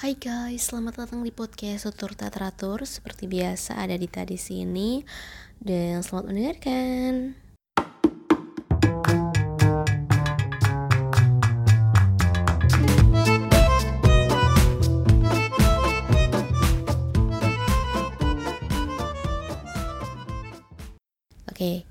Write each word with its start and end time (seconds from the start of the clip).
Hai 0.00 0.16
guys, 0.16 0.72
selamat 0.72 1.04
datang 1.04 1.20
di 1.20 1.28
podcast 1.28 1.84
Tutur 1.84 2.16
Teratur. 2.16 2.88
Seperti 2.88 3.28
biasa 3.28 3.76
ada 3.76 4.00
di 4.00 4.40
sini 4.40 5.04
dan 5.60 6.00
selamat 6.00 6.24
mendengarkan. 6.24 7.36
Oke, 21.52 21.84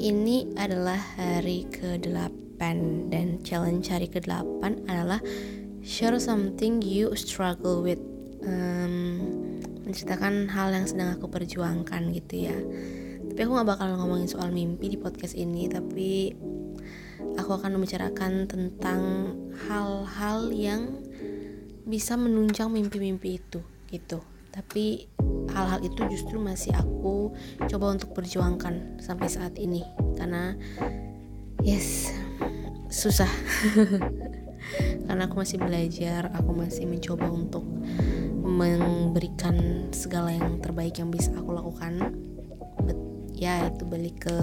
ini 0.00 0.48
adalah 0.56 0.96
hari 0.96 1.68
ke-8 1.68 2.56
dan 3.12 3.36
challenge 3.44 3.92
hari 3.92 4.08
ke-8 4.08 4.88
adalah 4.88 5.20
share 5.80 6.16
something 6.20 6.80
you 6.84 7.12
struggle 7.16 7.82
with. 7.84 8.00
Um, 8.40 9.60
menceritakan 9.84 10.46
hal 10.48 10.70
yang 10.70 10.86
sedang 10.86 11.18
aku 11.18 11.26
perjuangkan 11.26 12.14
gitu 12.14 12.46
ya. 12.46 12.56
Tapi 13.30 13.40
aku 13.42 13.52
gak 13.58 13.68
bakal 13.74 13.86
ngomongin 13.98 14.30
soal 14.30 14.54
mimpi 14.54 14.92
di 14.92 14.98
podcast 14.98 15.34
ini, 15.34 15.66
tapi 15.66 16.30
aku 17.34 17.50
akan 17.58 17.78
membicarakan 17.78 18.46
tentang 18.46 19.00
hal-hal 19.66 20.54
yang 20.54 21.02
bisa 21.84 22.14
menunjang 22.14 22.70
mimpi-mimpi 22.70 23.42
itu 23.42 23.60
gitu. 23.90 24.22
Tapi 24.50 25.10
hal-hal 25.50 25.82
itu 25.82 26.00
justru 26.10 26.38
masih 26.38 26.74
aku 26.74 27.34
coba 27.66 27.94
untuk 27.94 28.14
perjuangkan 28.14 29.02
sampai 29.02 29.26
saat 29.26 29.58
ini 29.58 29.82
karena 30.14 30.54
yes 31.62 32.10
susah 32.90 33.30
karena 35.10 35.26
aku 35.26 35.42
masih 35.42 35.58
belajar 35.58 36.30
aku 36.38 36.54
masih 36.54 36.86
mencoba 36.86 37.26
untuk 37.26 37.66
memberikan 38.46 39.90
segala 39.90 40.30
yang 40.30 40.62
terbaik 40.62 41.02
yang 41.02 41.10
bisa 41.10 41.34
aku 41.34 41.50
lakukan. 41.50 42.14
But, 42.86 42.94
ya 43.34 43.66
itu 43.74 43.82
balik 43.90 44.22
ke 44.30 44.36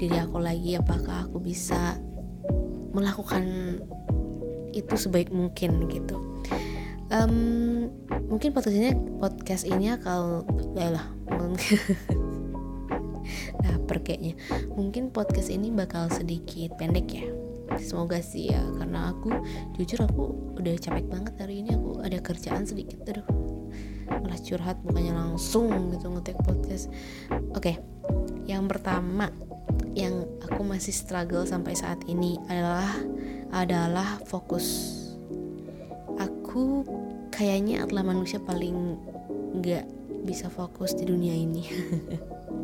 diri 0.00 0.16
aku 0.16 0.40
lagi 0.40 0.80
apakah 0.80 1.28
aku 1.28 1.36
bisa 1.44 2.00
melakukan 2.96 3.76
itu 4.72 4.94
sebaik 4.96 5.28
mungkin 5.28 5.84
gitu. 5.92 6.16
Um, 7.12 7.92
mungkin 8.32 8.56
podcast 8.56 8.80
ini 8.80 8.96
podcast 9.20 9.68
ini 9.68 9.92
kalau 10.00 10.48
ya 10.78 10.94
lah 10.94 11.06
nah 13.60 13.76
perkeknya 13.90 14.38
mungkin 14.78 15.10
podcast 15.10 15.50
ini 15.50 15.74
bakal 15.74 16.06
sedikit 16.14 16.78
pendek 16.78 17.10
ya 17.10 17.26
semoga 17.78 18.18
sih 18.18 18.50
ya 18.50 18.62
karena 18.80 19.14
aku 19.14 19.30
jujur 19.78 20.02
aku 20.02 20.56
udah 20.58 20.74
capek 20.80 21.06
banget 21.06 21.34
hari 21.38 21.62
ini. 21.62 21.76
Aku 21.76 22.02
ada 22.02 22.18
kerjaan 22.18 22.66
sedikit 22.66 23.04
aduh. 23.06 23.26
Malah 24.10 24.40
curhat 24.42 24.82
bukannya 24.82 25.14
langsung 25.14 25.94
gitu 25.94 26.10
ngetik 26.10 26.38
podcast. 26.42 26.90
Oke 27.54 27.74
okay. 27.74 27.76
yang 28.50 28.66
pertama 28.66 29.30
yang 29.94 30.26
aku 30.42 30.66
masih 30.66 30.94
struggle 30.94 31.46
sampai 31.46 31.78
saat 31.78 32.02
ini 32.10 32.38
adalah 32.50 32.90
adalah 33.54 34.18
fokus. 34.26 34.98
Aku 36.18 36.82
kayaknya 37.30 37.86
adalah 37.86 38.02
manusia 38.10 38.42
paling 38.42 38.98
nggak 39.62 39.86
bisa 40.26 40.52
fokus 40.52 40.92
di 40.92 41.08
dunia 41.08 41.32
ini 41.32 41.64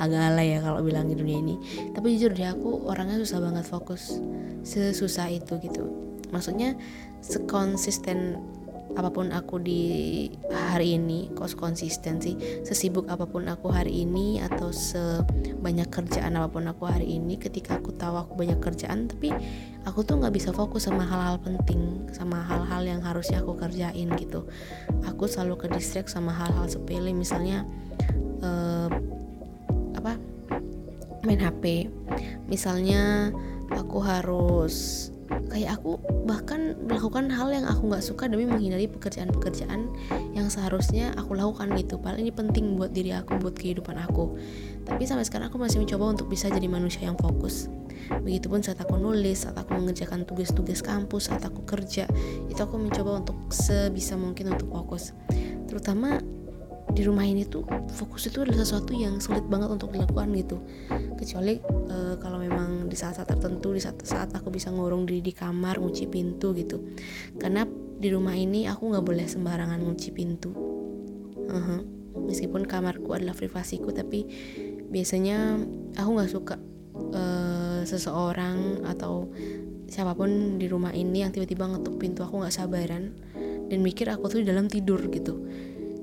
agak 0.00 0.32
alay 0.32 0.56
ya 0.56 0.64
kalau 0.64 0.80
bilang 0.80 1.06
di 1.06 1.14
dunia 1.14 1.38
ini. 1.38 1.56
Tapi 1.92 2.16
jujur 2.16 2.32
deh 2.32 2.48
aku 2.48 2.88
orangnya 2.88 3.20
susah 3.20 3.38
banget 3.44 3.68
fokus 3.68 4.16
sesusah 4.64 5.28
itu 5.28 5.60
gitu. 5.60 5.84
Maksudnya 6.32 6.74
sekonsisten 7.20 8.40
apa 8.98 9.06
pun 9.14 9.30
aku 9.30 9.62
di 9.62 9.82
hari 10.50 10.98
ini 10.98 11.30
kos 11.38 11.54
konsisten 11.54 12.18
sih 12.18 12.34
sesibuk 12.66 13.06
apa 13.06 13.22
pun 13.22 13.46
aku 13.46 13.70
hari 13.70 14.02
ini 14.02 14.42
atau 14.42 14.74
sebanyak 14.74 15.86
kerjaan 15.94 16.34
apa 16.34 16.50
pun 16.50 16.66
aku 16.66 16.90
hari 16.90 17.06
ini 17.06 17.38
ketika 17.38 17.78
aku 17.78 17.94
tahu 17.94 18.18
aku 18.18 18.34
banyak 18.34 18.58
kerjaan 18.58 19.06
tapi 19.06 19.30
aku 19.86 20.02
tuh 20.02 20.18
nggak 20.18 20.34
bisa 20.34 20.50
fokus 20.50 20.90
sama 20.90 21.06
hal-hal 21.06 21.38
penting 21.38 22.02
sama 22.10 22.42
hal-hal 22.42 22.82
yang 22.82 23.00
harusnya 23.00 23.38
aku 23.38 23.54
kerjain 23.54 24.10
gitu. 24.18 24.50
Aku 25.06 25.30
selalu 25.30 25.66
ke 25.66 25.66
distract 25.70 26.10
sama 26.10 26.34
hal-hal 26.34 26.66
sepele 26.66 27.14
misalnya 27.14 27.62
uh, 28.42 28.90
apa 30.00 30.16
main 31.28 31.40
HP 31.40 31.92
misalnya 32.48 33.28
aku 33.70 34.00
harus 34.00 35.08
kayak 35.50 35.78
aku 35.78 35.98
bahkan 36.26 36.74
melakukan 36.86 37.30
hal 37.30 37.50
yang 37.54 37.66
aku 37.66 37.86
nggak 37.86 38.02
suka 38.02 38.26
demi 38.26 38.46
menghindari 38.46 38.90
pekerjaan-pekerjaan 38.90 39.86
yang 40.34 40.46
seharusnya 40.50 41.14
aku 41.14 41.38
lakukan 41.38 41.70
gitu. 41.78 42.02
Padahal 42.02 42.22
ini 42.22 42.34
penting 42.34 42.74
buat 42.74 42.90
diri 42.90 43.14
aku 43.14 43.38
buat 43.38 43.54
kehidupan 43.54 43.94
aku. 44.10 44.34
Tapi 44.86 45.02
sampai 45.06 45.22
sekarang 45.22 45.50
aku 45.50 45.58
masih 45.62 45.82
mencoba 45.82 46.18
untuk 46.18 46.26
bisa 46.26 46.50
jadi 46.50 46.66
manusia 46.66 47.06
yang 47.06 47.14
fokus. 47.14 47.70
Begitupun 48.10 48.66
saat 48.66 48.82
aku 48.82 48.98
nulis 48.98 49.46
saat 49.46 49.54
aku 49.54 49.78
mengerjakan 49.78 50.26
tugas-tugas 50.26 50.82
kampus 50.82 51.30
saat 51.30 51.46
aku 51.46 51.62
kerja 51.62 52.10
itu 52.50 52.58
aku 52.58 52.74
mencoba 52.74 53.22
untuk 53.22 53.38
sebisa 53.54 54.18
mungkin 54.18 54.50
untuk 54.54 54.66
fokus. 54.70 55.14
Terutama 55.70 56.18
di 56.90 57.02
rumah 57.06 57.22
ini 57.22 57.46
tuh 57.46 57.62
fokus 57.94 58.26
itu 58.26 58.42
adalah 58.42 58.66
sesuatu 58.66 58.90
yang 58.92 59.22
sulit 59.22 59.46
banget 59.46 59.70
untuk 59.70 59.94
dilakukan 59.94 60.30
gitu. 60.34 60.56
Kecuali 61.16 61.58
uh, 61.90 62.18
kalau 62.18 62.42
memang 62.42 62.90
di 62.90 62.96
saat-saat 62.98 63.30
tertentu 63.30 63.72
di 63.74 63.82
saat-saat 63.82 64.34
aku 64.34 64.50
bisa 64.50 64.74
ngurung 64.74 65.06
diri 65.06 65.22
di 65.22 65.32
kamar 65.34 65.78
ngunci 65.78 66.10
pintu 66.10 66.50
gitu. 66.58 66.82
Karena 67.38 67.62
di 68.00 68.08
rumah 68.10 68.34
ini 68.34 68.66
aku 68.66 68.90
nggak 68.90 69.04
boleh 69.06 69.26
sembarangan 69.30 69.78
ngunci 69.78 70.08
pintu. 70.10 70.50
Uh 71.50 71.54
-huh. 71.58 71.80
meskipun 72.10 72.62
kamarku 72.62 73.10
adalah 73.10 73.34
privasiku 73.34 73.90
tapi 73.90 74.22
biasanya 74.90 75.58
aku 75.98 76.10
nggak 76.14 76.30
suka 76.30 76.56
uh, 77.14 77.82
seseorang 77.86 78.82
atau 78.86 79.30
siapa 79.90 80.14
pun 80.14 80.58
di 80.58 80.70
rumah 80.70 80.94
ini 80.94 81.26
yang 81.26 81.34
tiba-tiba 81.34 81.66
ngetuk 81.66 81.98
pintu 81.98 82.22
aku 82.22 82.42
nggak 82.42 82.54
sabaran 82.54 83.14
dan 83.66 83.78
mikir 83.82 84.06
aku 84.10 84.30
tuh 84.30 84.38
di 84.42 84.46
dalam 84.46 84.70
tidur 84.70 85.02
gitu 85.10 85.42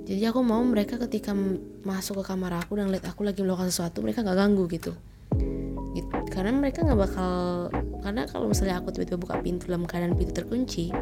jadi 0.08 0.32
aku 0.32 0.40
mau 0.40 0.64
mereka 0.64 0.96
ketika 1.04 1.36
masuk 1.84 2.24
ke 2.24 2.32
kamar 2.32 2.64
aku 2.64 2.80
dan 2.80 2.88
lihat 2.88 3.12
aku 3.12 3.28
lagi 3.28 3.44
melakukan 3.44 3.68
sesuatu 3.68 4.00
mereka 4.00 4.24
nggak 4.24 4.40
ganggu 4.40 4.64
gitu. 4.72 4.96
Gitu 5.92 6.16
karena 6.32 6.56
mereka 6.56 6.88
nggak 6.88 6.96
bakal 6.96 7.34
karena 8.00 8.24
kalau 8.32 8.48
misalnya 8.48 8.80
aku 8.80 8.96
tiba-tiba 8.96 9.20
buka 9.20 9.36
pintu 9.44 9.68
dalam 9.68 9.84
keadaan 9.84 10.16
pintu 10.16 10.32
terkunci 10.32 10.96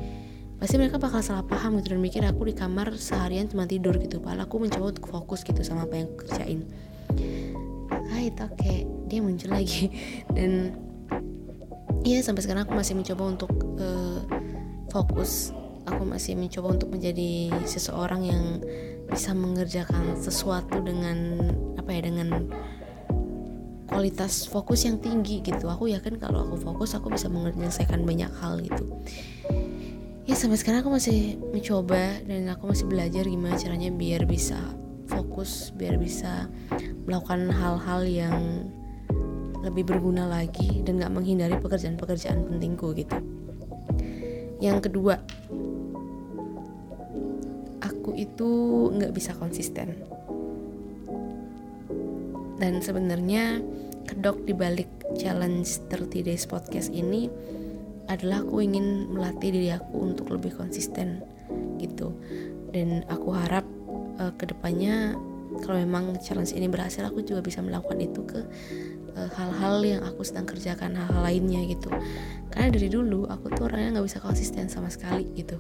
pasti 0.58 0.82
mereka 0.82 0.98
bakal 0.98 1.22
salah 1.22 1.46
paham 1.46 1.78
gitu 1.78 1.94
dan 1.94 2.02
mikir 2.02 2.26
aku 2.26 2.50
di 2.50 2.58
kamar 2.58 2.98
seharian 2.98 3.46
cuma 3.46 3.70
tidur 3.70 3.94
gitu. 4.02 4.18
Padahal 4.18 4.50
aku 4.50 4.58
mencoba 4.58 4.90
untuk 4.90 5.06
fokus 5.06 5.46
gitu 5.46 5.62
sama 5.62 5.86
apa 5.86 6.02
yang 6.02 6.10
aku 6.10 6.26
kerjain. 6.26 6.66
Ah 8.10 8.22
itu 8.26 8.42
oke 8.42 8.76
dia 9.06 9.20
muncul 9.22 9.54
lagi. 9.54 9.94
Dan 10.36 10.74
iya 12.02 12.26
sampai 12.26 12.42
sekarang 12.42 12.66
aku 12.66 12.74
masih 12.74 12.98
mencoba 12.98 13.24
untuk 13.38 13.54
uh, 13.78 14.26
fokus. 14.90 15.54
Aku 15.86 16.02
masih 16.02 16.34
mencoba 16.34 16.74
untuk 16.74 16.90
menjadi 16.90 17.54
seseorang 17.70 18.26
yang 18.26 18.44
bisa 19.10 19.32
mengerjakan 19.38 20.18
sesuatu 20.18 20.82
dengan 20.82 21.40
apa 21.78 21.90
ya 21.94 22.02
dengan 22.10 22.50
kualitas 23.86 24.50
fokus 24.50 24.84
yang 24.84 24.98
tinggi 25.00 25.40
gitu. 25.46 25.70
Aku 25.70 25.88
yakin 25.88 26.18
kalau 26.18 26.44
aku 26.44 26.58
fokus 26.60 26.98
aku 26.98 27.14
bisa 27.14 27.30
menyelesaikan 27.30 28.04
banyak 28.04 28.32
hal 28.42 28.60
gitu. 28.60 28.86
Ya 30.26 30.34
sampai 30.34 30.58
sekarang 30.58 30.82
aku 30.82 30.98
masih 30.98 31.38
mencoba 31.54 32.18
dan 32.26 32.50
aku 32.50 32.74
masih 32.74 32.90
belajar 32.90 33.24
gimana 33.30 33.62
caranya 33.62 33.94
biar 33.94 34.26
bisa 34.26 34.58
fokus 35.06 35.70
biar 35.78 36.02
bisa 36.02 36.50
melakukan 37.06 37.54
hal-hal 37.54 38.02
yang 38.10 38.42
lebih 39.62 39.86
berguna 39.86 40.26
lagi 40.30 40.82
dan 40.86 41.02
gak 41.02 41.14
menghindari 41.14 41.58
pekerjaan-pekerjaan 41.62 42.46
pentingku 42.46 42.94
gitu. 42.98 43.18
Yang 44.62 44.90
kedua 44.90 45.22
itu 48.14 48.50
nggak 48.94 49.16
bisa 49.16 49.34
konsisten. 49.34 50.06
Dan 52.62 52.80
sebenarnya 52.80 53.60
kedok 54.06 54.46
di 54.46 54.54
balik 54.54 54.88
challenge 55.18 55.90
30 55.90 56.28
days 56.28 56.46
podcast 56.46 56.94
ini 56.94 57.28
adalah 58.06 58.46
aku 58.46 58.62
ingin 58.62 59.10
melatih 59.10 59.50
diri 59.50 59.74
aku 59.74 60.14
untuk 60.14 60.30
lebih 60.30 60.54
konsisten 60.54 61.26
gitu. 61.82 62.14
Dan 62.70 63.02
aku 63.10 63.34
harap 63.34 63.66
uh, 64.22 64.30
ke 64.38 64.46
depannya 64.46 65.18
kalau 65.66 65.82
memang 65.82 66.20
challenge 66.22 66.54
ini 66.54 66.70
berhasil 66.70 67.02
aku 67.02 67.26
juga 67.26 67.40
bisa 67.40 67.64
melakukan 67.64 67.96
itu 68.02 68.28
ke 68.28 68.44
eh, 69.16 69.30
hal-hal 69.40 69.80
yang 69.88 70.02
aku 70.04 70.26
sedang 70.28 70.44
kerjakan 70.44 70.92
hal-hal 70.92 71.24
lainnya 71.24 71.64
gitu. 71.64 71.88
Karena 72.52 72.76
dari 72.76 72.92
dulu 72.92 73.24
aku 73.32 73.56
tuh 73.56 73.72
orangnya 73.72 74.00
nggak 74.00 74.08
bisa 74.10 74.20
konsisten 74.20 74.68
sama 74.68 74.92
sekali 74.92 75.24
gitu 75.32 75.56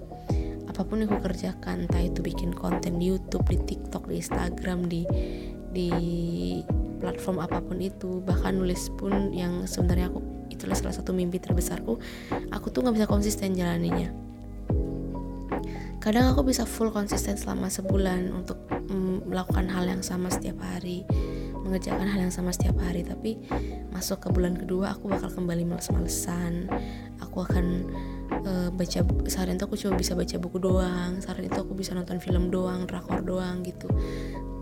apa 0.75 0.83
pun 0.83 0.99
yang 0.99 1.07
aku 1.07 1.31
kerjakan 1.31 1.87
entah 1.87 2.03
itu 2.03 2.19
bikin 2.19 2.51
konten 2.51 2.99
di 2.99 3.15
YouTube 3.15 3.47
di 3.47 3.55
TikTok 3.63 4.11
di 4.11 4.19
Instagram 4.19 4.91
di 4.91 5.07
di 5.71 5.87
platform 6.99 7.39
apa 7.39 7.63
pun 7.63 7.79
itu 7.79 8.19
bahkan 8.27 8.59
nulis 8.59 8.91
pun 8.99 9.31
yang 9.31 9.63
sebenarnya 9.63 10.11
aku 10.11 10.19
itulah 10.51 10.75
salah 10.75 10.91
satu 10.91 11.15
mimpi 11.15 11.39
terbesarku 11.39 11.95
aku 12.51 12.67
tuh 12.75 12.83
nggak 12.83 12.99
bisa 12.99 13.07
konsisten 13.07 13.55
jalaninya. 13.55 14.11
Kadang 16.03 16.35
aku 16.35 16.43
bisa 16.43 16.67
full 16.67 16.91
konsisten 16.91 17.39
selama 17.39 17.71
sebulan 17.71 18.35
untuk 18.35 18.59
mm, 18.67 19.31
melakukan 19.31 19.71
hal 19.71 19.87
yang 19.87 20.03
sama 20.03 20.27
setiap 20.27 20.59
hari 20.59 21.07
mengerjakan 21.65 22.05
hal 22.05 22.29
yang 22.29 22.35
sama 22.35 22.53
setiap 22.53 22.77
hari 22.77 23.01
tapi 23.01 23.41
masuk 23.89 24.21
ke 24.21 24.29
bulan 24.29 24.53
kedua 24.53 24.93
aku 24.93 25.09
bakal 25.09 25.33
kembali 25.33 25.65
males-malesan 25.65 26.69
aku 27.17 27.41
akan 27.41 27.89
uh, 28.45 28.69
baca 28.71 28.99
seharian 29.27 29.57
itu 29.57 29.65
aku 29.65 29.75
cuma 29.75 29.97
bisa 29.97 30.13
baca 30.13 30.35
buku 30.37 30.57
doang 30.61 31.19
seharian 31.19 31.49
itu 31.49 31.59
aku 31.59 31.73
bisa 31.73 31.91
nonton 31.97 32.21
film 32.21 32.53
doang 32.53 32.85
drakor 32.85 33.25
doang 33.25 33.65
gitu. 33.65 33.89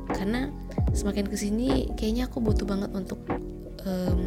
Karena 0.09 0.49
semakin 0.95 1.27
ke 1.27 1.37
sini 1.37 1.91
kayaknya 1.95 2.31
aku 2.31 2.39
butuh 2.43 2.67
banget 2.67 2.91
untuk 2.95 3.19
um, 3.87 4.21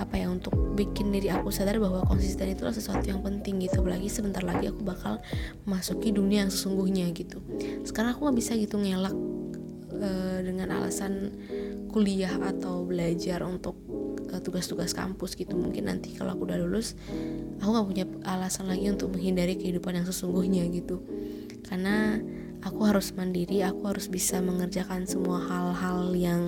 apa 0.00 0.14
ya 0.16 0.32
untuk 0.32 0.54
bikin 0.78 1.12
diri 1.12 1.28
aku 1.28 1.52
sadar 1.52 1.76
bahwa 1.76 2.00
konsisten 2.06 2.48
itulah 2.48 2.72
sesuatu 2.72 3.04
yang 3.04 3.20
penting 3.20 3.60
gitu. 3.60 3.84
Apalagi 3.84 4.08
sebentar 4.08 4.40
lagi 4.40 4.70
aku 4.70 4.80
bakal 4.84 5.20
masuki 5.68 6.14
dunia 6.14 6.46
yang 6.46 6.52
sesungguhnya 6.52 7.10
gitu. 7.12 7.42
Sekarang 7.84 8.16
aku 8.16 8.28
nggak 8.28 8.38
bisa 8.38 8.52
gitu 8.56 8.80
ngelak 8.80 9.12
uh, 9.98 10.38
dengan 10.40 10.72
alasan 10.78 11.34
kuliah 11.92 12.32
atau 12.40 12.84
belajar 12.84 13.44
untuk 13.44 13.76
uh, 14.32 14.40
tugas-tugas 14.40 14.96
kampus 14.96 15.36
gitu. 15.36 15.52
Mungkin 15.52 15.90
nanti 15.90 16.16
kalau 16.16 16.32
aku 16.32 16.48
udah 16.48 16.58
lulus 16.62 16.96
aku 17.58 17.68
nggak 17.74 17.86
punya 17.86 18.04
alasan 18.26 18.70
lagi 18.70 18.86
untuk 18.90 19.14
menghindari 19.14 19.58
kehidupan 19.58 19.98
yang 19.98 20.06
sesungguhnya 20.06 20.66
gitu. 20.70 21.02
Karena 21.66 22.18
aku 22.62 22.80
harus 22.86 23.14
mandiri 23.14 23.62
aku 23.62 23.86
harus 23.90 24.10
bisa 24.10 24.42
mengerjakan 24.42 25.06
semua 25.06 25.42
hal-hal 25.46 26.14
yang 26.14 26.42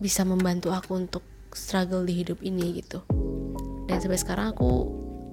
bisa 0.00 0.24
membantu 0.24 0.72
aku 0.72 0.96
untuk 0.96 1.24
struggle 1.52 2.04
di 2.04 2.24
hidup 2.24 2.40
ini 2.40 2.80
gitu. 2.80 3.04
Dan 3.86 3.98
sampai 4.00 4.16
sekarang 4.16 4.56
aku 4.56 4.70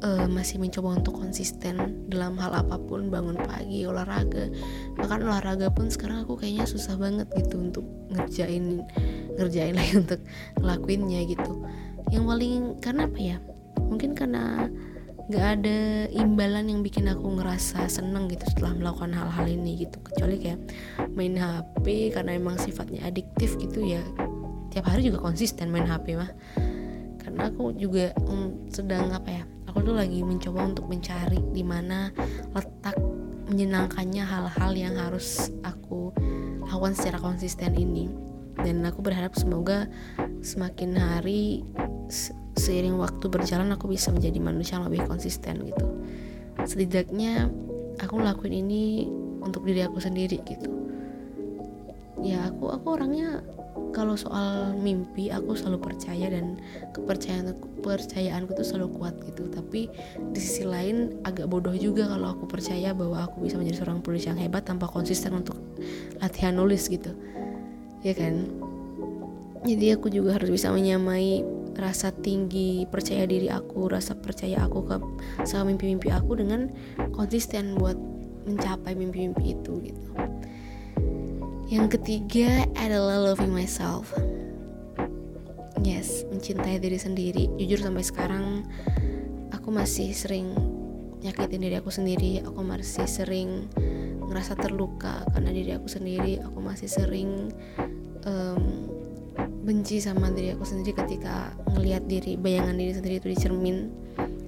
uh, 0.03 0.27
masih 0.27 0.59
mencoba 0.59 0.97
untuk 0.97 1.21
konsisten 1.21 2.05
dalam 2.09 2.35
hal 2.41 2.51
apa 2.53 2.75
pun 2.77 3.07
bangun 3.07 3.37
pagi 3.37 3.87
olahraga. 3.87 4.49
Bahkan 4.97 5.19
olahraga 5.23 5.71
pun 5.71 5.87
sekarang 5.87 6.25
aku 6.25 6.35
kayaknya 6.41 6.67
susah 6.67 6.97
banget 6.99 7.29
gitu 7.37 7.61
untuk 7.61 7.85
ngerjain 8.11 8.83
ngerjain 9.37 9.75
lagi 9.79 9.93
untuk 10.03 10.19
ngelakuinnya 10.59 11.21
gitu. 11.31 11.53
Yang 12.11 12.23
paling 12.23 12.61
karena 12.81 13.03
apa 13.07 13.19
ya 13.19 13.37
mungkin 13.87 14.13
karena 14.13 14.67
nggak 15.27 15.47
ada 15.59 15.79
imbalan 16.15 16.71
yang 16.71 16.79
bikin 16.79 17.11
aku 17.11 17.27
ngerasa 17.35 17.91
seneng 17.91 18.31
gitu 18.31 18.47
setelah 18.47 18.75
melakukan 18.79 19.11
hal-hal 19.11 19.45
ini 19.47 19.83
gitu. 19.83 19.99
Kecuali 19.99 20.39
kayak 20.39 20.59
main 21.11 21.35
HP 21.35 22.15
karena 22.15 22.35
emang 22.39 22.55
sifatnya 22.55 23.03
adiktif 23.07 23.59
gitu 23.59 23.83
ya 23.83 24.03
tiap 24.71 24.93
hari 24.93 25.09
juga 25.09 25.19
konsisten 25.25 25.73
main 25.73 25.89
HP 25.89 26.15
mah. 26.15 26.31
Karena 27.17 27.51
aku 27.51 27.75
juga 27.75 28.15
um, 28.23 28.69
sedang 28.71 29.11
apa 29.11 29.41
ya 29.41 29.43
aku 29.67 29.83
tuh 29.83 29.95
lagi 29.97 30.23
mencoba 30.23 30.69
untuk 30.69 30.85
mencari 30.85 31.41
di 31.51 31.65
mana 31.65 32.13
letak 32.55 32.95
menyenangkannya 33.47 34.23
hal-hal 34.23 34.71
yang 34.77 34.95
harus 35.01 35.49
aku 35.65 36.13
lakukan 36.67 36.93
secara 36.95 37.19
konsisten 37.19 37.73
ini. 37.73 38.07
Dan 38.57 38.85
aku 38.85 39.01
berharap 39.01 39.33
semoga 39.33 39.89
semakin 40.41 40.97
hari 40.97 41.61
seiring 42.57 42.97
waktu 42.97 43.25
berjalan 43.29 43.69
aku 43.71 43.87
bisa 43.87 44.09
menjadi 44.09 44.41
manusia 44.41 44.81
yang 44.81 44.89
lebih 44.89 45.05
konsisten 45.05 45.63
gitu. 45.63 45.85
Setidaknya 46.65 47.47
aku 48.01 48.17
ngelakuin 48.17 48.65
ini 48.65 49.07
untuk 49.45 49.63
diri 49.63 49.85
aku 49.85 50.01
sendiri 50.01 50.41
gitu. 50.43 50.69
Ya 52.25 52.49
aku 52.49 52.73
aku 52.73 52.97
orangnya 52.97 53.45
kalau 53.93 54.17
soal 54.17 54.73
mimpi 54.73 55.29
aku 55.29 55.53
selalu 55.53 55.93
percaya 55.93 56.27
dan 56.33 56.57
kepercayaan 56.91 57.53
kepercayaanku 57.53 58.51
tuh 58.57 58.65
selalu 58.65 58.89
kuat 58.97 59.15
gitu. 59.23 59.47
Tapi 59.53 59.89
di 60.33 60.39
sisi 60.41 60.65
lain 60.65 61.21
agak 61.23 61.47
bodoh 61.47 61.73
juga 61.77 62.09
kalau 62.09 62.33
aku 62.35 62.49
percaya 62.49 62.91
bahwa 62.91 63.25
aku 63.25 63.45
bisa 63.45 63.55
menjadi 63.61 63.85
seorang 63.85 64.01
penulis 64.01 64.25
yang 64.25 64.37
hebat 64.41 64.65
tanpa 64.65 64.89
konsisten 64.89 65.37
untuk 65.37 65.57
latihan 66.17 66.57
nulis 66.57 66.89
gitu. 66.89 67.13
Ya 68.01 68.17
kan? 68.17 68.49
Jadi 69.65 69.93
aku 69.93 70.13
juga 70.13 70.37
harus 70.37 70.53
bisa 70.53 70.69
menyamai 70.69 71.41
rasa 71.77 72.09
tinggi 72.09 72.89
percaya 72.89 73.29
diri 73.29 73.53
aku 73.53 73.85
rasa 73.85 74.17
percaya 74.17 74.65
aku 74.65 74.83
ke 74.85 74.97
sama 75.45 75.69
mimpi-mimpi 75.69 76.09
aku 76.09 76.41
dengan 76.41 76.73
konsisten 77.13 77.77
buat 77.77 77.95
mencapai 78.49 78.97
mimpi-mimpi 78.97 79.53
itu 79.53 79.73
gitu 79.85 80.11
yang 81.67 81.91
ketiga 81.91 82.63
adalah 82.79 83.19
loving 83.19 83.51
myself. 83.51 84.15
Yes, 85.83 86.23
mencintai 86.31 86.79
diri 86.79 86.95
sendiri. 86.95 87.51
Jujur 87.59 87.83
sampai 87.83 88.07
sekarang 88.07 88.63
aku 89.51 89.67
masih 89.67 90.15
sering 90.15 90.55
nyakitin 91.19 91.67
diri 91.67 91.75
aku 91.75 91.91
sendiri. 91.91 92.39
Aku 92.47 92.63
masih 92.63 93.03
sering 93.03 93.67
ngerasa 94.31 94.55
terluka 94.55 95.27
karena 95.35 95.51
diri 95.51 95.75
aku 95.75 95.91
sendiri. 95.91 96.39
Aku 96.39 96.63
masih 96.63 96.87
sering 96.87 97.51
um, 98.23 98.87
benci 99.67 99.99
sama 99.99 100.31
diri 100.31 100.55
aku 100.55 100.63
sendiri 100.63 100.95
ketika 100.95 101.51
ngelihat 101.75 102.07
diri 102.07 102.39
bayangan 102.39 102.79
diri 102.79 102.95
sendiri 102.95 103.19
itu 103.19 103.27
di 103.35 103.37
cermin. 103.37 103.91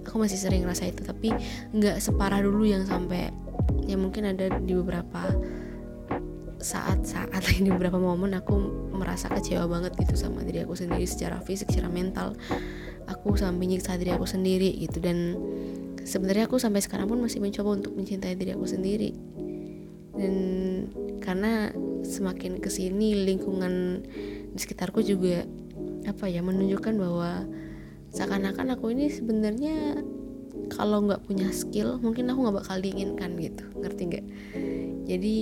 Aku 0.08 0.16
masih 0.16 0.40
sering 0.40 0.64
ngerasa 0.64 0.88
itu, 0.88 1.04
tapi 1.04 1.36
nggak 1.76 2.00
separah 2.00 2.40
dulu 2.40 2.64
yang 2.64 2.88
sampai 2.88 3.28
ya 3.84 4.00
mungkin 4.00 4.32
ada 4.32 4.48
di 4.64 4.74
beberapa 4.74 5.28
saat-saat 6.64 7.44
di 7.60 7.68
beberapa 7.68 8.00
momen 8.00 8.32
aku 8.32 8.56
merasa 8.96 9.28
kecewa 9.28 9.68
banget 9.68 9.92
gitu 10.00 10.16
sama 10.16 10.40
diri 10.48 10.64
aku 10.64 10.80
sendiri 10.80 11.04
secara 11.04 11.44
fisik, 11.44 11.68
secara 11.68 11.92
mental. 11.92 12.40
Aku 13.12 13.36
sampai 13.36 13.76
nyiksa 13.76 14.00
diri 14.00 14.16
aku 14.16 14.24
sendiri 14.24 14.72
gitu 14.80 15.04
dan 15.04 15.36
sebenarnya 16.08 16.48
aku 16.48 16.64
sampai 16.64 16.80
sekarang 16.80 17.12
pun 17.12 17.20
masih 17.20 17.44
mencoba 17.44 17.76
untuk 17.76 17.92
mencintai 17.92 18.40
diri 18.40 18.56
aku 18.56 18.64
sendiri. 18.64 19.12
Dan 20.16 20.36
karena 21.20 21.76
semakin 22.08 22.64
ke 22.64 22.72
sini 22.72 23.28
lingkungan 23.28 24.04
di 24.54 24.60
sekitarku 24.60 25.02
juga 25.06 25.46
apa 26.08 26.26
ya 26.26 26.42
menunjukkan 26.42 26.96
bahwa 26.98 27.46
seakan-akan 28.10 28.74
aku 28.74 28.92
ini 28.96 29.14
sebenarnya 29.14 30.02
kalau 30.74 31.06
nggak 31.06 31.26
punya 31.26 31.50
skill 31.54 32.02
mungkin 32.02 32.30
aku 32.30 32.40
nggak 32.46 32.58
bakal 32.66 32.78
diinginkan 32.82 33.38
gitu. 33.38 33.66
Ngerti 33.78 34.02
nggak? 34.10 34.26
Jadi 35.10 35.36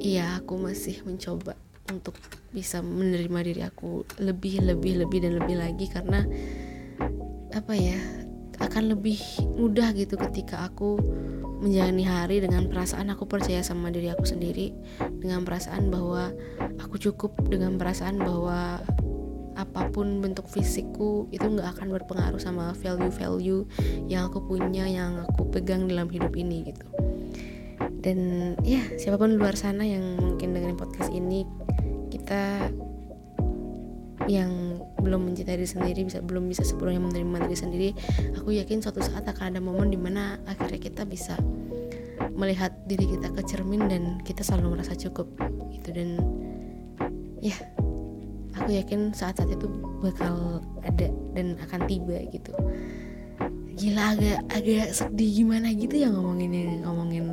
iya 0.00 0.40
aku 0.40 0.58
masih 0.58 1.02
mencoba 1.04 1.58
untuk 1.92 2.16
bisa 2.54 2.80
menerima 2.80 3.38
diri 3.44 3.62
aku 3.66 4.08
lebih 4.22 4.64
lebih 4.64 5.04
lebih 5.04 5.18
dan 5.20 5.32
lebih 5.36 5.56
lagi 5.60 5.86
karena 5.92 6.24
apa 7.52 7.74
ya 7.76 7.98
akan 8.58 8.96
lebih 8.96 9.20
mudah 9.58 9.92
gitu 9.92 10.16
ketika 10.16 10.64
aku 10.64 10.96
menjalani 11.64 12.04
hari 12.04 12.44
dengan 12.44 12.68
perasaan 12.68 13.08
aku 13.08 13.24
percaya 13.24 13.64
sama 13.64 13.88
diri 13.88 14.12
aku 14.12 14.28
sendiri 14.28 14.76
dengan 15.16 15.48
perasaan 15.48 15.88
bahwa 15.88 16.28
aku 16.76 17.00
cukup 17.00 17.32
dengan 17.48 17.80
perasaan 17.80 18.20
bahwa 18.20 18.84
apa 19.54 19.88
pun 19.88 20.20
bentuk 20.20 20.44
fisikku 20.44 21.30
itu 21.32 21.46
nggak 21.46 21.78
akan 21.78 21.96
berpengaruh 21.96 22.42
sama 22.42 22.76
value-value 22.76 23.64
yang 24.10 24.28
aku 24.28 24.44
punya 24.44 24.84
yang 24.84 25.24
aku 25.24 25.48
pegang 25.48 25.88
dalam 25.88 26.10
hidup 26.12 26.36
ini 26.36 26.68
gitu. 26.68 26.86
Dan 28.04 28.52
ya 28.60 28.84
siapa 29.00 29.16
pun 29.16 29.40
luar 29.40 29.56
sana 29.56 29.88
yang 29.88 30.20
mungkin 30.20 30.52
dengerin 30.52 30.76
podcast 30.76 31.08
ini 31.14 31.48
kita 32.12 32.68
yang 34.28 34.80
belum 35.00 35.32
mencintai 35.32 35.60
diri 35.60 35.68
sendiri 35.68 36.00
bisa 36.08 36.20
belum 36.24 36.48
bisa 36.48 36.64
sepenuhnya 36.64 37.00
menerima 37.00 37.44
diri 37.44 37.58
sendiri 37.58 37.88
aku 38.40 38.56
yakin 38.56 38.80
suatu 38.80 39.04
saat 39.04 39.28
akan 39.28 39.52
ada 39.52 39.60
momen 39.60 39.92
di 39.92 40.00
mana 40.00 40.40
akhirnya 40.48 40.80
kita 40.80 41.04
bisa 41.04 41.36
melihat 42.34 42.74
diri 42.90 43.06
kita 43.06 43.30
ke 43.30 43.42
cermin 43.46 43.86
dan 43.86 44.02
kita 44.26 44.42
selalu 44.42 44.78
merasa 44.78 44.94
cukup 44.98 45.30
gitu. 45.70 45.88
Dan 45.94 46.18
ya 47.38 47.54
aku 48.58 48.74
yakin 48.74 49.14
saat-saat 49.14 49.54
itu 49.54 49.66
bakal 50.02 50.62
ada 50.82 51.08
dan 51.34 51.58
akan 51.58 51.80
tiba 51.86 52.18
gitu. 52.30 52.52
Gila 53.74 54.14
agak 54.14 54.38
agak 54.54 54.94
sedih 54.94 55.42
gimana 55.42 55.74
gitu 55.74 55.94
ya 55.98 56.08
ngomongin 56.10 56.86
ngomongin 56.86 57.26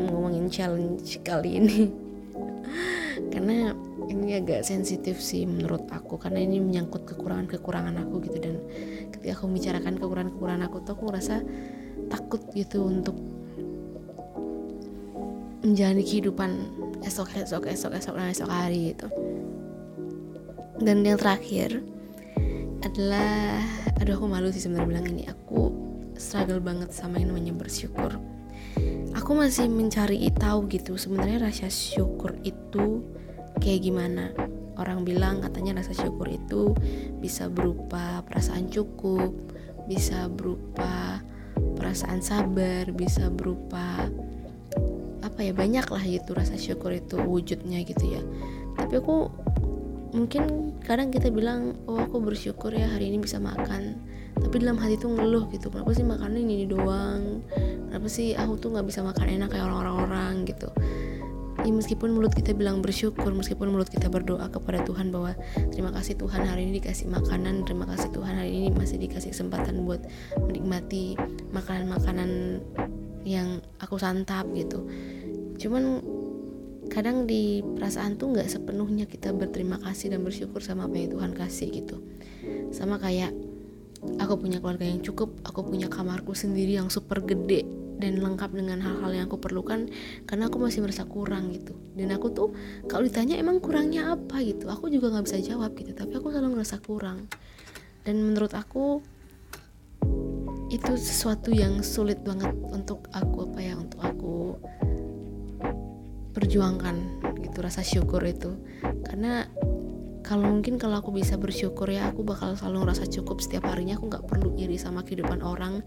ngomongin 0.00 0.48
challenge 0.48 1.20
kali 1.20 1.60
ini 1.60 2.01
karena 3.30 3.76
ini 4.10 4.40
agak 4.40 4.66
sensitif 4.66 5.20
sih 5.22 5.46
menurut 5.46 5.86
aku 5.92 6.18
karena 6.18 6.42
ini 6.42 6.58
menyangkut 6.58 7.06
kekurangan-kekurangan 7.06 7.94
aku 8.02 8.24
gitu. 8.26 8.38
Dan 8.40 8.56
ketika 9.14 9.38
aku 9.38 9.44
membicarakan 9.46 9.94
kekurangan-kekurangan 10.00 10.62
aku 10.66 10.76
tuh 10.82 10.92
aku 10.96 11.04
ngerasa 11.12 11.36
takut 12.10 12.42
gitu 12.56 12.88
untuk 12.88 13.14
menjalani 15.62 16.02
kehidupan 16.02 16.50
esok 17.06 17.30
esok 17.38 17.70
esok 17.70 17.94
esok 17.94 18.14
dan 18.18 18.34
esok 18.34 18.50
hari 18.50 18.98
itu 18.98 19.06
dan 20.82 21.06
yang 21.06 21.14
terakhir 21.14 21.78
adalah 22.82 23.62
aduh 24.02 24.18
aku 24.18 24.26
malu 24.26 24.50
sih 24.50 24.66
sebenarnya 24.66 24.90
bilang 24.90 25.06
ini. 25.14 25.24
Aku 25.30 25.70
struggle 26.18 26.58
banget 26.58 26.90
sama 26.90 27.22
yang 27.22 27.30
namanya 27.30 27.54
bersyukur 27.54 28.18
aku 29.12 29.36
masih 29.36 29.68
mencari 29.68 30.28
tahu 30.32 30.68
gitu 30.72 30.96
sebenarnya 30.96 31.48
rasa 31.48 31.68
syukur 31.68 32.36
itu 32.42 33.04
kayak 33.60 33.84
gimana? 33.84 34.32
Orang 34.80 35.04
bilang 35.04 35.44
katanya 35.44 35.84
rasa 35.84 35.92
syukur 35.92 36.32
itu 36.32 36.72
bisa 37.20 37.46
berupa 37.52 38.24
perasaan 38.24 38.72
cukup 38.72 39.30
bisa 39.86 40.30
berupa 40.30 41.20
perasaan 41.76 42.22
sabar 42.22 42.88
bisa 42.94 43.28
berupa 43.28 44.08
apa 45.22 45.38
ya 45.42 45.52
banyak 45.54 45.86
lah 45.86 46.02
gitu 46.02 46.34
rasa 46.34 46.56
syukur 46.58 46.96
itu 46.96 47.20
wujudnya 47.20 47.84
gitu 47.84 48.18
ya. 48.18 48.22
Tapi 48.78 48.98
aku 48.98 49.28
mungkin 50.12 50.76
kadang 50.84 51.08
kita 51.08 51.28
bilang 51.32 51.76
oh 51.88 52.00
aku 52.00 52.20
bersyukur 52.20 52.72
ya 52.72 52.88
hari 52.88 53.12
ini 53.12 53.20
bisa 53.22 53.36
makan. 53.38 54.00
Tapi 54.32 54.54
dalam 54.58 54.80
hati 54.80 54.96
tuh 54.98 55.12
ngeluh 55.12 55.46
gitu 55.52 55.68
kenapa 55.68 55.92
sih 55.92 56.02
makannya 56.02 56.40
ini 56.42 56.66
doang 56.66 57.44
kenapa 57.92 58.08
sih 58.08 58.32
aku 58.32 58.56
tuh 58.56 58.72
nggak 58.72 58.88
bisa 58.88 59.04
makan 59.04 59.36
enak 59.36 59.52
kayak 59.52 59.68
orang-orang 59.68 60.48
gitu. 60.48 60.72
Ya 61.60 61.68
meskipun 61.68 62.16
mulut 62.16 62.32
kita 62.32 62.56
bilang 62.56 62.80
bersyukur 62.80 63.28
meskipun 63.36 63.68
mulut 63.68 63.92
kita 63.92 64.08
berdoa 64.08 64.48
kepada 64.48 64.80
Tuhan 64.80 65.12
bahwa 65.12 65.36
terima 65.68 65.92
kasih 65.92 66.16
Tuhan 66.16 66.48
hari 66.48 66.64
ini 66.64 66.80
dikasih 66.80 67.12
makanan 67.12 67.68
terima 67.68 67.84
kasih 67.84 68.08
Tuhan 68.16 68.40
hari 68.40 68.48
ini 68.48 68.68
masih 68.72 68.96
dikasih 68.96 69.36
kesempatan 69.36 69.84
buat 69.84 70.00
menikmati 70.40 71.20
makanan-makanan 71.52 72.64
yang 73.28 73.60
aku 73.76 74.00
santap 74.00 74.48
gitu. 74.56 74.88
Cuman 75.60 76.00
kadang 76.88 77.28
di 77.28 77.60
perasaan 77.60 78.16
tuh 78.16 78.32
nggak 78.32 78.48
sepenuhnya 78.48 79.04
kita 79.04 79.36
berterima 79.36 79.76
kasih 79.84 80.16
dan 80.16 80.24
bersyukur 80.24 80.64
sama 80.64 80.88
apa 80.88 80.96
yang 80.96 81.12
Tuhan 81.12 81.36
kasih 81.36 81.68
gitu. 81.68 82.00
Sama 82.72 82.96
kayak 82.96 83.36
aku 84.16 84.40
punya 84.40 84.64
keluarga 84.64 84.88
yang 84.88 85.04
cukup 85.04 85.36
aku 85.44 85.62
punya 85.62 85.92
kamarku 85.92 86.32
sendiri 86.32 86.80
yang 86.80 86.88
super 86.88 87.20
gede 87.22 87.81
dan 88.02 88.18
lengkap 88.18 88.50
dengan 88.50 88.82
hal-hal 88.82 89.14
yang 89.14 89.24
aku 89.30 89.38
perlukan 89.38 89.86
karena 90.26 90.50
aku 90.50 90.58
masih 90.58 90.82
merasa 90.82 91.06
kurang 91.06 91.54
gitu. 91.54 91.78
Dan 91.94 92.10
aku 92.10 92.34
tuh 92.34 92.50
kalau 92.90 93.06
ditanya 93.06 93.38
emang 93.38 93.62
kurangnya 93.62 94.18
apa 94.18 94.42
gitu 94.42 94.66
aku 94.66 94.90
juga 94.90 95.14
nggak 95.14 95.30
bisa 95.30 95.38
jawab 95.38 95.70
gitu 95.78 95.94
tapi 95.94 96.18
aku 96.18 96.34
selalu 96.34 96.58
merasa 96.58 96.82
kurang. 96.82 97.30
Dan 98.02 98.18
menurut 98.18 98.50
aku 98.58 98.98
itu 100.74 100.92
sesuatu 100.98 101.54
yang 101.54 101.84
sulit 101.86 102.18
banget 102.26 102.50
untuk 102.74 103.06
aku 103.14 103.46
apa 103.46 103.58
ya 103.62 103.78
untuk 103.78 104.00
aku 104.02 104.34
perjuangkan 106.34 107.22
gitu 107.38 107.58
rasa 107.62 107.86
syukur 107.86 108.26
itu. 108.26 108.58
Karena 109.06 109.46
kalau 110.32 110.48
mungkin 110.48 110.80
kalau 110.80 110.96
aku 110.96 111.12
bisa 111.12 111.36
bersyukur 111.36 111.92
ya 111.92 112.08
aku 112.08 112.24
bakal 112.24 112.56
selalu 112.56 112.88
ngerasa 112.88 113.04
cukup 113.20 113.44
setiap 113.44 113.68
harinya. 113.68 114.00
Aku 114.00 114.08
nggak 114.08 114.24
perlu 114.24 114.56
iri 114.56 114.80
sama 114.80 115.04
kehidupan 115.04 115.44
orang. 115.44 115.84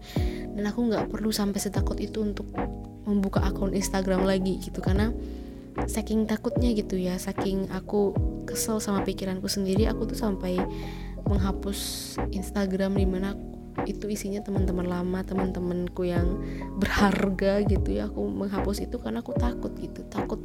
Dan 0.54 0.62
aku 0.70 0.86
nggak 0.86 1.10
perlu 1.10 1.34
sampai 1.34 1.58
setakut 1.58 1.98
itu 1.98 2.22
untuk 2.22 2.46
membuka 3.10 3.42
akun 3.42 3.74
Instagram 3.74 4.22
lagi 4.22 4.62
gitu. 4.62 4.78
Karena 4.78 5.10
saking 5.90 6.30
takutnya 6.30 6.70
gitu 6.78 6.94
ya 6.94 7.18
saking 7.18 7.74
aku 7.74 8.14
kesel 8.46 8.78
sama 8.78 9.02
pikiranku 9.02 9.50
sendiri 9.50 9.84
aku 9.90 10.08
tuh 10.08 10.16
sampai 10.16 10.56
menghapus 11.26 12.14
Instagram 12.32 12.96
di 12.96 13.04
mana 13.04 13.34
itu 13.84 14.06
isinya 14.06 14.40
teman-teman 14.46 14.86
lama 14.86 15.26
teman-temanku 15.26 16.06
yang 16.06 16.38
berharga 16.78 17.66
gitu 17.66 17.98
ya. 17.98 18.06
Aku 18.06 18.30
menghapus 18.30 18.86
itu 18.86 18.94
karena 19.02 19.26
aku 19.26 19.34
takut 19.34 19.74
gitu. 19.74 20.06
Takut 20.06 20.38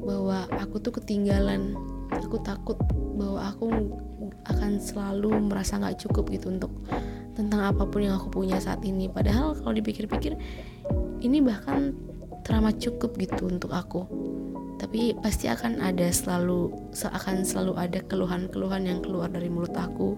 bahwa 0.00 0.48
aku 0.56 0.80
tuh 0.80 0.96
ketinggalan 0.96 1.76
aku 2.22 2.38
takut 2.44 2.78
bahwa 3.16 3.40
aku 3.50 3.66
akan 4.48 4.80
selalu 4.80 5.30
merasa 5.50 5.76
nggak 5.76 6.00
cukup 6.06 6.30
gitu 6.32 6.52
untuk 6.52 6.72
tentang 7.34 7.64
apa 7.64 7.88
pun 7.88 8.04
yang 8.04 8.16
aku 8.20 8.28
punya 8.28 8.60
saat 8.60 8.84
ini. 8.84 9.08
Padahal 9.08 9.56
kalau 9.56 9.72
dipikir-pikir 9.72 10.36
ini 11.20 11.38
bahkan 11.40 11.96
teramat 12.44 12.80
cukup 12.80 13.16
gitu 13.16 13.48
untuk 13.48 13.72
aku. 13.72 14.04
Tapi 14.80 15.12
pasti 15.20 15.44
akan 15.48 15.84
ada 15.84 16.08
selalu 16.08 16.72
seakan 16.96 17.44
selalu 17.44 17.76
ada 17.76 18.00
keluhan-keluhan 18.08 18.88
yang 18.88 19.00
keluar 19.04 19.28
dari 19.28 19.52
mulut 19.52 19.76
aku. 19.76 20.16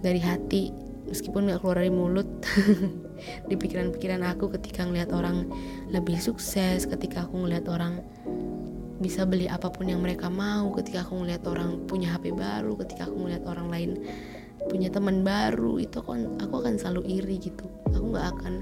Dari 0.00 0.20
hati 0.20 0.72
meskipun 1.06 1.48
nggak 1.48 1.60
keluar 1.62 1.76
dari 1.80 1.92
mulut. 1.92 2.28
Di 3.48 3.56
pikiran-pikiran 3.56 4.20
aku 4.28 4.52
ketika 4.60 4.84
ngelihat 4.84 5.08
orang 5.16 5.48
lebih 5.88 6.20
sukses 6.20 6.84
ketika 6.84 7.24
aku 7.24 7.40
ngelihat 7.40 7.64
orang 7.72 8.04
bisa 9.06 9.22
beli 9.22 9.46
apa 9.46 9.70
pun 9.70 9.86
yang 9.86 10.02
mereka 10.02 10.26
mau. 10.26 10.74
Ketika 10.74 11.06
aku 11.06 11.22
ngeliat 11.22 11.46
orang 11.46 11.86
punya 11.86 12.18
HP 12.18 12.34
baru 12.34 12.74
ketika 12.82 13.06
aku 13.06 13.22
ngeliat 13.22 13.46
orang 13.46 13.70
lain 13.70 13.90
punya 14.66 14.90
teman 14.90 15.22
baru 15.22 15.78
itu 15.78 16.02
aku, 16.02 16.18
aku 16.42 16.54
akan 16.58 16.74
selalu 16.74 17.06
iri 17.22 17.38
gitu. 17.38 17.70
Aku 17.94 18.10
nggak 18.10 18.26
akan 18.34 18.54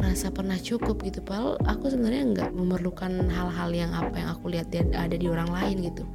ngerasa 0.00 0.32
pernah 0.32 0.56
cukup 0.56 1.04
gitu. 1.04 1.20
Padahal 1.20 1.60
aku 1.68 1.92
sebenarnya 1.92 2.24
nggak 2.32 2.50
memerlukan 2.56 3.28
hal-hal 3.28 3.68
yang 3.68 3.92
apa 3.92 4.16
yang 4.16 4.32
aku 4.32 4.48
lihat 4.48 4.72
ada 4.72 5.12
di 5.12 5.28
orang 5.28 5.52
lain 5.52 5.92
gitu. 5.92 6.08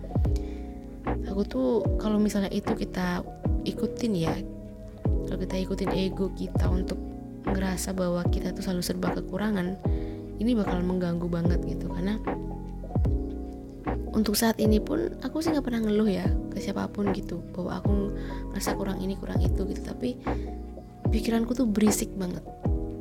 Aku 1.29 1.45
tuh 1.45 1.85
kalau 2.01 2.17
misalnya 2.17 2.49
itu 2.49 2.73
kita 2.73 3.21
ikutin 3.65 4.13
ya 4.17 4.33
kalau 5.25 5.37
kita 5.41 5.57
ikutin 5.57 5.91
ego 5.93 6.33
kita 6.33 6.65
untuk 6.69 6.97
ngerasa 7.45 7.93
bahwa 7.93 8.25
kita 8.29 8.53
tuh 8.53 8.65
selalu 8.65 8.81
serba 8.81 9.09
kekurangan 9.13 9.77
ini 10.41 10.57
bakal 10.57 10.81
mengganggu 10.81 11.29
banget 11.29 11.61
gitu. 11.65 11.89
Karena 11.93 12.17
untuk 14.15 14.39
saat 14.39 14.55
ini 14.63 14.79
pun 14.79 15.11
aku 15.19 15.43
sih 15.43 15.51
nggak 15.51 15.67
pernah 15.67 15.83
ngeluh 15.83 16.07
ya 16.07 16.23
ke 16.49 16.63
siapa 16.63 16.87
pun 16.87 17.11
gitu 17.11 17.43
bahwa 17.51 17.83
aku 17.83 18.15
merasa 18.49 18.71
kurang 18.71 19.03
ini 19.03 19.19
kurang 19.19 19.43
itu 19.43 19.67
gitu. 19.67 19.81
Tapi 19.83 20.15
pikiranku 21.11 21.51
tuh 21.51 21.67
berisik 21.67 22.15
banget. 22.15 22.41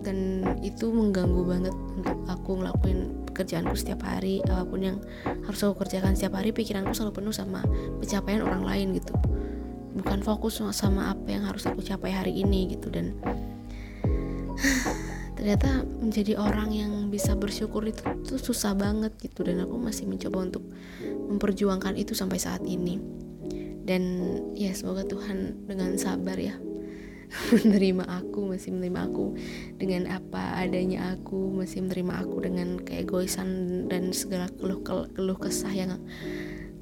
Dan 0.05 0.45
itu 0.61 0.93
mengganggu 0.93 1.43
banget 1.49 1.73
untuk 1.73 2.19
aku 2.29 2.61
ngelakuin 2.61 3.31
pekerjaanku 3.31 3.79
setiap 3.79 4.05
hari. 4.05 4.43
Apa 4.45 4.67
pun 4.67 4.83
yang 4.83 4.99
harus 5.47 5.63
aku 5.63 5.87
kerjakan 5.87 6.19
setiap 6.19 6.37
hari 6.37 6.51
pikiranku 6.51 6.93
selalu 6.93 7.23
penuh 7.23 7.33
sama 7.33 7.63
pencapaian 8.03 8.43
orang 8.43 8.67
lain 8.67 8.99
gitu. 8.99 9.15
Bukan 9.95 10.27
fokus 10.27 10.59
sama 10.75 11.15
apa 11.15 11.31
yang 11.31 11.47
harus 11.47 11.65
aku 11.71 11.81
capai 11.81 12.11
hari 12.11 12.43
ini 12.43 12.75
gitu. 12.75 12.91
Dan 12.91 13.15
ternyata 15.45 15.85
menjadi 16.01 16.41
orang 16.41 16.73
yang 16.73 16.93
bisa 17.13 17.37
bersyukur 17.37 17.85
itu 17.85 18.01
tuh 18.25 18.41
susah 18.41 18.73
banget 18.73 19.13
gitu. 19.21 19.45
Dan 19.45 19.61
aku 19.61 19.77
masih 19.77 20.09
mencoba 20.09 20.41
untuk 20.41 20.65
memperjuangkan 21.05 22.01
itu 22.01 22.17
sampai 22.17 22.41
saat 22.41 22.65
ini. 22.65 22.97
Dan 23.85 24.03
ya 24.57 24.73
semoga 24.73 25.05
Tuhan 25.05 25.69
dengan 25.69 26.01
sabar 26.01 26.41
ya 26.41 26.57
menerima 27.53 28.09
aku 28.09 28.57
masih 28.57 28.73
menerima 28.73 29.01
aku 29.05 29.37
dengan 29.77 30.09
apa 30.09 30.57
adanya 30.57 31.13
aku 31.13 31.53
masih 31.53 31.85
menerima 31.85 32.25
aku 32.25 32.37
dengan 32.41 32.81
keegoisan 32.81 33.85
dan 33.93 34.17
segala 34.17 34.49
keluh 34.49 34.81
keluh 35.13 35.37
kesah 35.37 35.77
yang 35.77 36.01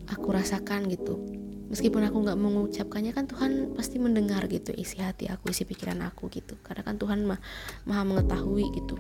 aku 0.07 0.31
rasakan 0.31 0.87
gitu 0.87 1.42
meskipun 1.73 2.05
aku 2.05 2.21
nggak 2.29 2.37
mengucapkannya 2.37 3.17
kan 3.17 3.25
Tuhan 3.25 3.73
pasti 3.73 3.97
mendengar 3.97 4.45
gitu 4.53 4.77
isi 4.77 5.01
hati 5.01 5.33
aku 5.33 5.49
isi 5.49 5.65
pikiran 5.65 6.05
aku 6.05 6.29
gitu. 6.29 6.61
Karena 6.61 6.85
kan 6.85 7.01
Tuhan 7.01 7.25
mah 7.25 7.41
maha 7.89 8.05
mengetahui 8.05 8.69
gitu. 8.77 8.95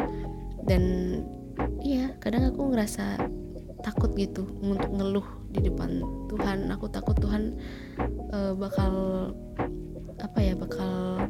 Dan 0.65 0.83
iya 1.85 2.17
kadang 2.17 2.49
aku 2.49 2.73
ngerasa 2.73 3.21
takut 3.85 4.17
gitu 4.17 4.49
untuk 4.65 4.89
ngeluh 4.89 5.29
di 5.53 5.69
depan 5.69 6.01
Tuhan. 6.33 6.73
Aku 6.73 6.89
takut 6.89 7.15
Tuhan 7.21 7.61
uh, 8.33 8.57
bakal 8.57 8.93
apa 10.17 10.39
ya 10.41 10.57
bakal 10.57 11.29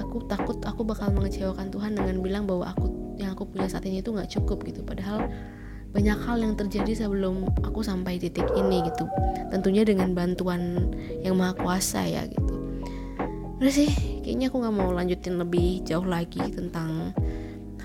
aku 0.00 0.16
takut 0.30 0.56
aku 0.64 0.80
bakal 0.86 1.12
mengecewakan 1.12 1.68
Tuhan 1.68 1.92
dengan 1.92 2.24
bilang 2.24 2.44
bahwa 2.48 2.72
aku 2.72 2.88
yang 3.20 3.36
aku 3.36 3.44
punya 3.52 3.68
saat 3.68 3.84
ini 3.84 4.00
itu 4.00 4.08
nggak 4.16 4.32
cukup 4.32 4.64
gitu. 4.64 4.80
Padahal 4.80 5.28
banyak 5.92 6.18
hal 6.24 6.40
yang 6.40 6.56
terjadi 6.56 7.04
sebelum 7.04 7.44
aku 7.60 7.84
sampai 7.84 8.16
titik 8.16 8.48
ini 8.56 8.80
gitu. 8.88 9.04
Tentunya 9.52 9.84
dengan 9.84 10.16
bantuan 10.16 10.88
yang 11.20 11.36
maha 11.36 11.52
kuasa 11.52 12.08
ya 12.08 12.24
gitu. 12.24 12.54
Udah 13.60 13.72
sih 13.72 13.92
kayaknya 14.24 14.48
aku 14.48 14.64
nggak 14.64 14.74
mau 14.74 14.90
lanjutin 14.90 15.36
lebih 15.36 15.84
jauh 15.84 16.08
lagi 16.08 16.40
tentang 16.48 17.12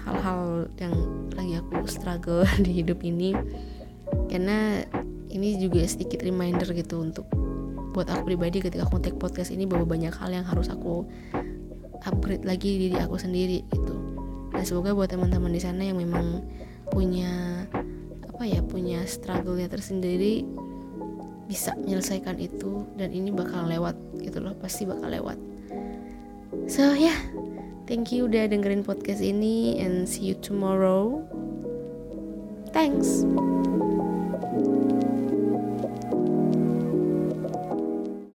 hal-hal 0.08 0.72
yang 0.80 0.96
lagi 1.36 1.60
aku 1.60 1.84
struggle 1.86 2.48
di 2.66 2.80
hidup 2.80 3.04
ini. 3.04 3.36
Karena 4.32 4.88
ini 5.28 5.60
juga 5.60 5.84
sedikit 5.84 6.24
reminder 6.24 6.72
gitu 6.72 7.04
untuk 7.04 7.28
buat 7.92 8.08
aku 8.08 8.32
pribadi 8.34 8.64
ketika 8.64 8.88
aku 8.88 9.04
take 9.04 9.20
podcast 9.20 9.52
ini 9.52 9.68
bahwa 9.68 9.84
banyak 9.84 10.16
hal 10.16 10.32
yang 10.32 10.48
harus 10.48 10.72
aku 10.72 11.04
upgrade 12.08 12.48
lagi 12.48 12.88
diri 12.88 12.96
aku 13.04 13.20
sendiri 13.20 13.68
gitu. 13.68 13.96
Dan 14.56 14.64
semoga 14.64 14.96
buat 14.96 15.12
teman-teman 15.12 15.52
di 15.52 15.60
sana 15.60 15.84
yang 15.84 16.00
memang 16.00 16.48
punya 16.88 17.68
apa 18.38 18.46
ya 18.46 18.62
punya 18.62 19.02
struggle-nya 19.10 19.66
tersendiri 19.66 20.46
bisa 21.50 21.74
menyelesaikan 21.74 22.38
itu 22.38 22.86
dan 22.94 23.10
ini 23.10 23.34
bakal 23.34 23.66
lewat 23.66 23.98
gitu 24.22 24.38
loh 24.38 24.54
pasti 24.62 24.86
bakal 24.86 25.10
lewat. 25.10 25.42
So 26.70 26.94
ya 26.94 27.10
yeah, 27.10 27.20
thank 27.90 28.14
you 28.14 28.30
udah 28.30 28.46
dengerin 28.46 28.86
podcast 28.86 29.26
ini 29.26 29.82
and 29.82 30.06
see 30.06 30.30
you 30.30 30.38
tomorrow. 30.38 31.26
Thanks 32.78 33.26